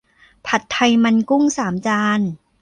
[0.45, 2.19] ผัดไทยมันกุ้ง สามจาน